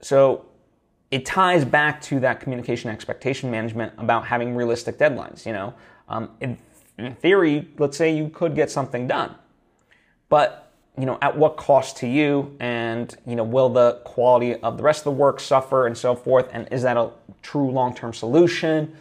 So 0.00 0.46
it 1.10 1.26
ties 1.26 1.64
back 1.64 2.00
to 2.02 2.20
that 2.20 2.40
communication 2.40 2.90
expectation 2.90 3.50
management 3.50 3.92
about 3.98 4.26
having 4.26 4.56
realistic 4.56 4.98
deadlines 4.98 5.44
you 5.44 5.52
know. 5.52 5.74
Um, 6.08 6.30
in, 6.40 6.58
in 6.98 7.14
theory 7.14 7.68
let's 7.78 7.96
say 7.96 8.14
you 8.14 8.28
could 8.30 8.54
get 8.54 8.70
something 8.70 9.06
done. 9.06 9.34
But 10.30 10.72
you 10.98 11.04
know 11.04 11.18
at 11.20 11.36
what 11.36 11.58
cost 11.58 11.98
to 11.98 12.06
you 12.06 12.56
and 12.60 13.14
you 13.26 13.36
know 13.36 13.44
will 13.44 13.68
the 13.68 14.00
quality 14.04 14.56
of 14.56 14.78
the 14.78 14.82
rest 14.82 15.00
of 15.00 15.04
the 15.04 15.10
work 15.10 15.38
suffer 15.38 15.86
and 15.86 15.96
so 15.96 16.14
forth? 16.14 16.48
And 16.52 16.66
is 16.72 16.82
that 16.82 16.96
a 16.96 17.10
true 17.42 17.70
long-term 17.70 18.14
solution? 18.14 18.96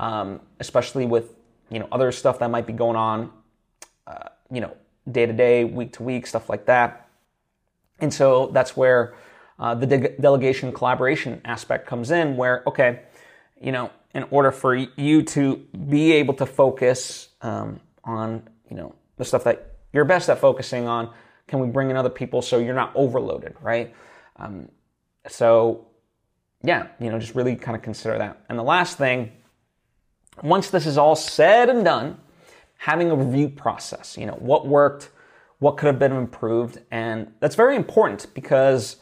Um, 0.00 0.40
especially 0.58 1.06
with 1.06 1.36
you 1.70 1.78
know 1.78 1.86
other 1.92 2.10
stuff 2.10 2.40
that 2.40 2.50
might 2.50 2.66
be 2.66 2.72
going 2.72 2.96
on 2.96 3.30
you 4.50 4.60
know, 4.60 4.76
day 5.10 5.26
to 5.26 5.32
day, 5.32 5.64
week 5.64 5.92
to 5.94 6.02
week, 6.02 6.26
stuff 6.26 6.48
like 6.48 6.66
that. 6.66 7.08
And 8.00 8.12
so 8.12 8.48
that's 8.52 8.76
where 8.76 9.14
uh, 9.58 9.74
the 9.74 9.86
de- 9.86 10.16
delegation 10.20 10.72
collaboration 10.72 11.40
aspect 11.44 11.86
comes 11.86 12.10
in, 12.10 12.36
where, 12.36 12.62
okay, 12.66 13.00
you 13.60 13.72
know, 13.72 13.90
in 14.14 14.24
order 14.30 14.50
for 14.50 14.74
you 14.74 15.22
to 15.22 15.56
be 15.88 16.12
able 16.12 16.34
to 16.34 16.46
focus 16.46 17.28
um, 17.40 17.80
on, 18.04 18.48
you 18.68 18.76
know, 18.76 18.94
the 19.16 19.24
stuff 19.24 19.44
that 19.44 19.76
you're 19.92 20.04
best 20.04 20.28
at 20.28 20.38
focusing 20.38 20.86
on, 20.86 21.12
can 21.46 21.60
we 21.60 21.68
bring 21.68 21.90
in 21.90 21.96
other 21.96 22.10
people 22.10 22.42
so 22.42 22.58
you're 22.58 22.74
not 22.74 22.92
overloaded, 22.94 23.54
right? 23.60 23.94
Um, 24.36 24.68
so, 25.28 25.86
yeah, 26.62 26.88
you 27.00 27.10
know, 27.10 27.18
just 27.18 27.34
really 27.34 27.56
kind 27.56 27.76
of 27.76 27.82
consider 27.82 28.18
that. 28.18 28.44
And 28.48 28.58
the 28.58 28.62
last 28.62 28.98
thing, 28.98 29.32
once 30.42 30.70
this 30.70 30.86
is 30.86 30.98
all 30.98 31.14
said 31.14 31.68
and 31.68 31.84
done, 31.84 32.18
having 32.82 33.12
a 33.12 33.14
review 33.14 33.48
process. 33.48 34.18
You 34.18 34.26
know, 34.26 34.34
what 34.40 34.66
worked, 34.66 35.10
what 35.60 35.76
could 35.76 35.86
have 35.86 36.00
been 36.00 36.10
improved. 36.10 36.80
And 36.90 37.32
that's 37.38 37.54
very 37.54 37.76
important 37.76 38.26
because, 38.34 38.96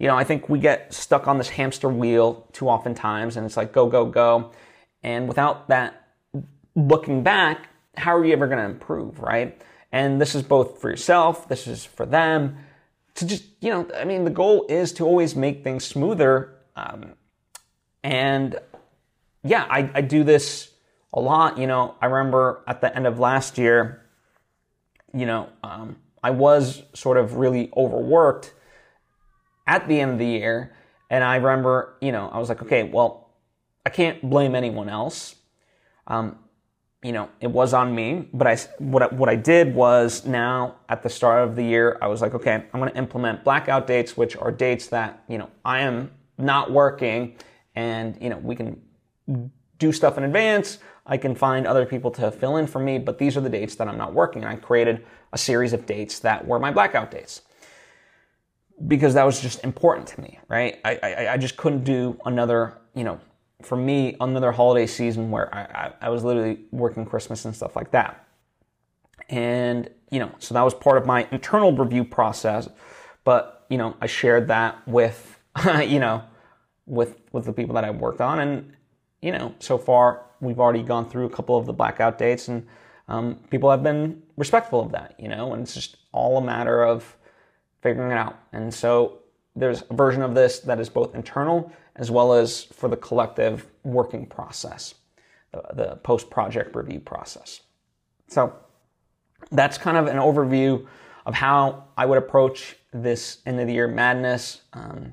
you 0.00 0.08
know, 0.08 0.16
I 0.16 0.24
think 0.24 0.48
we 0.48 0.58
get 0.58 0.92
stuck 0.92 1.28
on 1.28 1.38
this 1.38 1.48
hamster 1.48 1.88
wheel 1.88 2.48
too 2.52 2.68
often 2.68 2.96
times 2.96 3.36
and 3.36 3.46
it's 3.46 3.56
like 3.56 3.72
go, 3.72 3.86
go, 3.86 4.06
go. 4.06 4.50
And 5.04 5.28
without 5.28 5.68
that 5.68 6.08
looking 6.74 7.22
back, 7.22 7.68
how 7.96 8.16
are 8.16 8.24
you 8.24 8.32
ever 8.32 8.48
going 8.48 8.58
to 8.58 8.64
improve, 8.64 9.20
right? 9.20 9.56
And 9.92 10.20
this 10.20 10.34
is 10.34 10.42
both 10.42 10.80
for 10.80 10.90
yourself, 10.90 11.48
this 11.48 11.68
is 11.68 11.84
for 11.84 12.04
them. 12.04 12.56
To 13.16 13.26
just, 13.26 13.44
you 13.60 13.70
know, 13.70 13.88
I 13.94 14.04
mean, 14.04 14.24
the 14.24 14.30
goal 14.30 14.66
is 14.68 14.92
to 14.94 15.06
always 15.06 15.36
make 15.36 15.62
things 15.62 15.84
smoother. 15.84 16.54
Um, 16.74 17.12
and 18.02 18.58
yeah, 19.44 19.64
I, 19.70 19.88
I 19.94 20.00
do 20.00 20.24
this 20.24 20.71
a 21.12 21.20
lot. 21.20 21.58
You 21.58 21.66
know, 21.66 21.94
I 22.00 22.06
remember 22.06 22.62
at 22.66 22.80
the 22.80 22.94
end 22.94 23.06
of 23.06 23.18
last 23.18 23.58
year, 23.58 24.02
you 25.14 25.26
know, 25.26 25.48
um, 25.62 25.96
I 26.22 26.30
was 26.30 26.82
sort 26.94 27.16
of 27.16 27.36
really 27.36 27.70
overworked 27.76 28.54
at 29.66 29.88
the 29.88 30.00
end 30.00 30.12
of 30.12 30.18
the 30.18 30.26
year. 30.26 30.74
And 31.10 31.22
I 31.22 31.36
remember, 31.36 31.96
you 32.00 32.12
know, 32.12 32.28
I 32.32 32.38
was 32.38 32.48
like, 32.48 32.62
okay, 32.62 32.84
well, 32.84 33.30
I 33.84 33.90
can't 33.90 34.22
blame 34.28 34.54
anyone 34.54 34.88
else. 34.88 35.34
Um, 36.06 36.38
you 37.02 37.12
know, 37.12 37.28
it 37.40 37.48
was 37.48 37.74
on 37.74 37.94
me, 37.94 38.28
but 38.32 38.46
I, 38.46 38.56
what, 38.78 39.02
I, 39.02 39.06
what 39.08 39.28
I 39.28 39.34
did 39.34 39.74
was 39.74 40.24
now 40.24 40.76
at 40.88 41.02
the 41.02 41.08
start 41.08 41.46
of 41.46 41.56
the 41.56 41.64
year, 41.64 41.98
I 42.00 42.06
was 42.06 42.22
like, 42.22 42.32
okay, 42.32 42.54
I'm 42.54 42.80
going 42.80 42.92
to 42.92 42.96
implement 42.96 43.42
blackout 43.42 43.88
dates, 43.88 44.16
which 44.16 44.36
are 44.36 44.52
dates 44.52 44.86
that, 44.88 45.24
you 45.28 45.36
know, 45.36 45.50
I 45.64 45.80
am 45.80 46.12
not 46.38 46.70
working 46.70 47.36
and, 47.74 48.16
you 48.20 48.30
know, 48.30 48.38
we 48.38 48.54
can 48.54 48.80
do 49.82 49.92
stuff 49.92 50.16
in 50.16 50.22
advance. 50.22 50.78
I 51.04 51.16
can 51.16 51.34
find 51.34 51.66
other 51.66 51.84
people 51.84 52.12
to 52.12 52.30
fill 52.30 52.56
in 52.56 52.68
for 52.68 52.78
me, 52.78 52.98
but 52.98 53.18
these 53.18 53.36
are 53.36 53.40
the 53.40 53.50
dates 53.50 53.74
that 53.74 53.88
I'm 53.88 53.98
not 53.98 54.14
working. 54.14 54.44
I 54.44 54.54
created 54.54 55.04
a 55.32 55.38
series 55.38 55.72
of 55.72 55.84
dates 55.86 56.20
that 56.20 56.46
were 56.46 56.60
my 56.60 56.70
blackout 56.70 57.10
dates 57.10 57.42
because 58.86 59.14
that 59.14 59.24
was 59.24 59.40
just 59.40 59.62
important 59.64 60.06
to 60.08 60.20
me, 60.20 60.38
right? 60.48 60.78
I, 60.84 60.98
I, 61.02 61.32
I 61.32 61.36
just 61.36 61.56
couldn't 61.56 61.82
do 61.82 62.16
another, 62.24 62.78
you 62.94 63.02
know, 63.02 63.20
for 63.62 63.76
me, 63.76 64.16
another 64.20 64.52
holiday 64.52 64.86
season 64.86 65.30
where 65.30 65.52
I, 65.52 65.60
I, 65.60 65.92
I 66.02 66.08
was 66.08 66.22
literally 66.22 66.60
working 66.70 67.04
Christmas 67.04 67.44
and 67.44 67.54
stuff 67.54 67.74
like 67.74 67.90
that. 67.90 68.24
And, 69.28 69.90
you 70.10 70.20
know, 70.20 70.30
so 70.38 70.54
that 70.54 70.62
was 70.62 70.74
part 70.74 70.96
of 70.96 71.06
my 71.06 71.26
internal 71.32 71.72
review 71.72 72.04
process. 72.04 72.68
But, 73.24 73.66
you 73.68 73.78
know, 73.78 73.96
I 74.00 74.06
shared 74.06 74.48
that 74.48 74.86
with, 74.86 75.40
you 75.84 75.98
know, 75.98 76.22
with, 76.86 77.20
with 77.32 77.44
the 77.44 77.52
people 77.52 77.74
that 77.74 77.84
I 77.84 77.90
worked 77.90 78.20
on. 78.20 78.38
And, 78.38 78.72
you 79.22 79.32
know, 79.32 79.54
so 79.60 79.78
far 79.78 80.26
we've 80.40 80.60
already 80.60 80.82
gone 80.82 81.08
through 81.08 81.26
a 81.26 81.30
couple 81.30 81.56
of 81.56 81.64
the 81.64 81.72
blackout 81.72 82.18
dates 82.18 82.48
and 82.48 82.66
um, 83.08 83.36
people 83.50 83.70
have 83.70 83.82
been 83.82 84.22
respectful 84.36 84.80
of 84.80 84.92
that, 84.92 85.14
you 85.18 85.28
know, 85.28 85.52
and 85.52 85.62
it's 85.62 85.74
just 85.74 85.96
all 86.12 86.38
a 86.38 86.42
matter 86.42 86.84
of 86.84 87.16
figuring 87.80 88.10
it 88.10 88.16
out. 88.16 88.38
And 88.52 88.72
so 88.72 89.18
there's 89.56 89.82
a 89.90 89.94
version 89.94 90.22
of 90.22 90.34
this 90.34 90.60
that 90.60 90.80
is 90.80 90.88
both 90.88 91.14
internal 91.14 91.72
as 91.96 92.10
well 92.10 92.32
as 92.32 92.64
for 92.64 92.88
the 92.88 92.96
collective 92.96 93.66
working 93.84 94.26
process, 94.26 94.94
the, 95.52 95.62
the 95.74 95.96
post 95.96 96.30
project 96.30 96.74
review 96.74 97.00
process. 97.00 97.62
So 98.28 98.54
that's 99.50 99.76
kind 99.76 99.96
of 99.96 100.06
an 100.06 100.16
overview 100.16 100.86
of 101.26 101.34
how 101.34 101.84
I 101.96 102.06
would 102.06 102.18
approach 102.18 102.76
this 102.92 103.38
end 103.46 103.60
of 103.60 103.66
the 103.66 103.74
year 103.74 103.88
madness. 103.88 104.62
Um, 104.72 105.12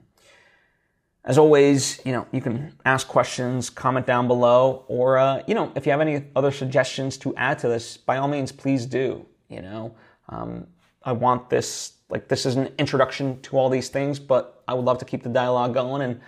as 1.26 1.38
always, 1.38 2.00
you 2.06 2.12
know, 2.12 2.26
you 2.32 2.42
can 2.42 2.74
ask 2.86 3.08
questions, 3.08 3.70
comment 3.70 4.06
down 4.06 4.28
below, 4.28 4.86
or, 4.88 5.18
uh, 5.18 5.44
you 5.48 5.54
know, 5.54 5.72
if 5.76 5.86
you 5.86 5.92
have 5.92 6.02
any 6.02 6.26
other 6.36 6.52
suggestions 6.52 7.18
to 7.18 7.36
add 7.36 7.60
to 7.60 7.68
this, 7.68 7.98
by 7.98 8.18
all 8.18 8.28
means, 8.28 8.52
please 8.52 8.86
do. 8.86 9.26
You 9.50 9.62
know, 9.62 9.96
um, 10.30 10.68
I 11.04 11.12
want 11.12 11.50
this, 11.50 11.94
like, 12.10 12.28
this 12.28 12.46
is 12.46 12.56
an 12.56 12.70
introduction 12.78 13.42
to 13.42 13.58
all 13.58 13.70
these 13.70 13.90
things, 13.90 14.20
but 14.20 14.64
I 14.68 14.74
would 14.74 14.86
love 14.86 14.98
to 15.00 15.06
keep 15.06 15.24
the 15.24 15.30
dialogue 15.30 15.74
going 15.74 16.02
and 16.02 16.22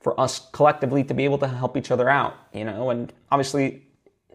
for 0.00 0.18
us 0.18 0.48
collectively 0.52 1.04
to 1.04 1.14
be 1.14 1.24
able 1.24 1.38
to 1.38 1.48
help 1.48 1.76
each 1.76 1.90
other 1.90 2.08
out, 2.08 2.34
you 2.52 2.64
know, 2.64 2.90
and 2.90 3.12
obviously, 3.30 3.82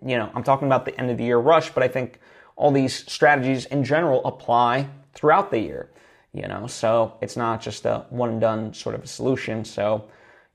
you 0.05 0.17
know, 0.17 0.29
I'm 0.35 0.43
talking 0.43 0.67
about 0.67 0.85
the 0.85 0.99
end 0.99 1.09
of 1.09 1.17
the 1.17 1.23
year 1.23 1.37
rush, 1.37 1.69
but 1.71 1.83
I 1.83 1.87
think 1.87 2.19
all 2.55 2.71
these 2.71 3.09
strategies 3.09 3.65
in 3.65 3.83
general 3.83 4.23
apply 4.25 4.89
throughout 5.13 5.49
the 5.49 5.59
year 5.59 5.89
you 6.33 6.47
know? 6.47 6.67
So 6.67 7.17
it's 7.21 7.37
not 7.37 7.61
just 7.61 7.85
a 7.85 8.05
one 8.09 8.29
and 8.29 8.41
done 8.41 8.73
sort 8.73 8.95
of 8.95 9.03
a 9.03 9.07
solution. 9.07 9.63
So 9.63 10.05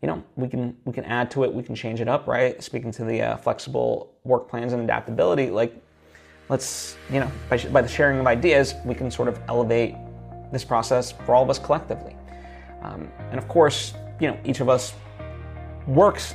you 0.02 0.06
know 0.06 0.22
we 0.36 0.48
can 0.48 0.76
we 0.84 0.92
can 0.92 1.04
add 1.04 1.30
to 1.32 1.44
it. 1.44 1.52
We 1.52 1.62
can 1.62 1.74
change 1.74 2.00
it 2.00 2.08
up 2.08 2.26
right? 2.26 2.62
Speaking 2.62 2.92
to 2.92 3.04
the 3.04 3.22
uh, 3.22 3.36
flexible 3.36 4.14
work 4.24 4.48
plans 4.48 4.72
and 4.72 4.82
adaptability 4.82 5.50
like 5.50 5.74
let's 6.48 6.96
you 7.10 7.20
know 7.20 7.30
by, 7.48 7.58
by 7.58 7.82
the 7.82 7.88
sharing 7.88 8.20
of 8.20 8.26
ideas 8.26 8.74
we 8.84 8.94
can 8.94 9.10
sort 9.10 9.28
of 9.28 9.40
elevate 9.48 9.94
this 10.52 10.64
process 10.64 11.12
for 11.12 11.34
all 11.34 11.42
of 11.42 11.50
us 11.50 11.58
collectively. 11.58 12.16
Um, 12.82 13.10
and 13.30 13.38
of 13.38 13.48
course 13.48 13.94
you 14.20 14.28
know 14.28 14.38
each 14.44 14.60
of 14.60 14.68
us 14.68 14.94
works 15.86 16.34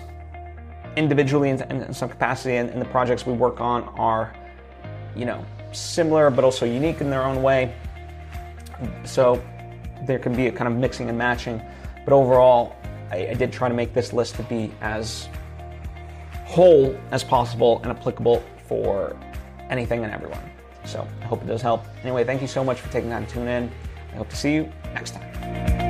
individually 0.98 1.50
in, 1.50 1.62
in 1.64 1.94
some 1.94 2.10
capacity 2.10 2.58
and, 2.58 2.70
and 2.70 2.82
the 2.82 2.86
projects 2.86 3.26
we 3.26 3.34
work 3.34 3.62
on 3.62 3.84
are 3.98 4.36
you 5.16 5.26
know 5.26 5.44
similar 5.72 6.30
but 6.30 6.44
also 6.44 6.66
unique 6.66 7.02
in 7.02 7.10
their 7.10 7.24
own 7.24 7.42
way 7.42 7.74
so 9.04 9.44
there 10.06 10.20
can 10.20 10.36
be 10.36 10.48
a 10.48 10.52
kind 10.52 10.68
of 10.68 10.78
mixing 10.78 11.10
and 11.10 11.18
matching. 11.18 11.62
But 12.06 12.14
overall, 12.14 12.76
I, 13.12 13.28
I 13.30 13.34
did 13.34 13.52
try 13.52 13.70
to 13.70 13.76
make 13.76 13.94
this 13.94 14.14
list 14.14 14.36
to 14.36 14.44
be 14.44 14.72
as 14.82 15.30
whole 16.46 16.98
as 17.12 17.24
possible 17.24 17.80
and 17.84 17.92
applicable 17.92 18.44
for 18.68 19.16
anything 19.70 20.04
and 20.04 20.14
everyone. 20.14 20.50
So 20.86 21.08
I 21.22 21.26
hope 21.26 21.42
it 21.42 21.48
does 21.48 21.62
help. 21.62 21.86
Anyway, 22.04 22.24
thank 22.24 22.42
you 22.42 22.48
so 22.48 22.64
much 22.64 22.80
for 22.80 22.92
taking 22.92 23.10
time 23.10 23.26
to 23.26 23.34
tune 23.34 23.48
in. 23.48 23.72
I 24.12 24.16
hope 24.18 24.30
to 24.30 24.36
see 24.36 24.54
you 24.54 24.72
next 24.94 25.12
time. 25.12 25.83